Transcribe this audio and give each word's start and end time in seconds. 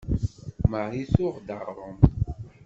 Marie 0.71 1.07
tuɣ-d 1.13 1.47
aɣrum. 1.57 1.97